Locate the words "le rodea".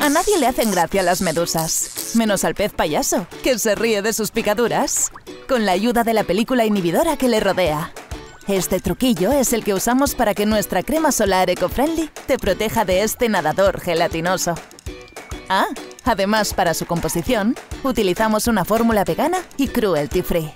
7.28-7.92